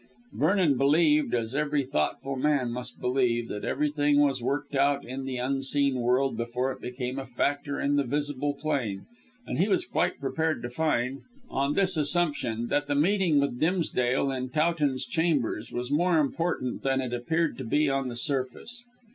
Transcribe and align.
Vernon 0.33 0.77
believed 0.79 1.35
as 1.35 1.53
every 1.53 1.83
thoughtful 1.85 2.35
man 2.35 2.71
must 2.71 2.99
believe 2.99 3.49
that 3.49 3.63
everything 3.63 4.19
was 4.21 4.41
worked 4.41 4.73
out 4.73 5.05
in 5.05 5.25
the 5.25 5.37
unseen 5.37 5.99
world 5.99 6.35
before 6.35 6.71
it 6.71 6.81
became 6.81 7.19
a 7.19 7.25
factor 7.27 7.79
in 7.79 7.97
the 7.97 8.03
visible 8.03 8.55
plane, 8.55 9.05
and 9.45 9.59
he 9.59 9.67
was 9.67 9.85
quite 9.85 10.19
prepared 10.19 10.63
to 10.63 10.71
find, 10.71 11.19
on 11.51 11.75
this 11.75 11.97
assumption, 11.97 12.69
that 12.69 12.87
the 12.87 12.95
meeting 12.95 13.39
with 13.39 13.59
Dimsdale 13.59 14.31
in 14.31 14.49
Towton's 14.49 15.05
chambers 15.05 15.71
was 15.71 15.91
more 15.91 16.17
important 16.17 16.81
than 16.81 16.99
it 16.99 17.13
appeared 17.13 17.55
to 17.59 17.63
be 17.63 17.87
on 17.87 18.07
the 18.07 18.15
surface. 18.15 18.83